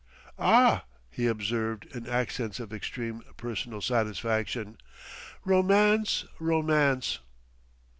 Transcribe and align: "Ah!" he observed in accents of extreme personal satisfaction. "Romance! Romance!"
"Ah!" 0.39 0.85
he 1.11 1.27
observed 1.27 1.85
in 1.95 2.07
accents 2.07 2.59
of 2.59 2.73
extreme 2.73 3.21
personal 3.37 3.81
satisfaction. 3.81 4.79
"Romance! 5.45 6.25
Romance!" 6.39 7.19